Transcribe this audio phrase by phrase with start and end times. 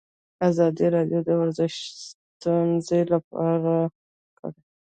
[0.49, 1.73] ازادي راډیو د ورزش
[2.37, 3.71] ستونزې راپور
[4.37, 4.61] کړي.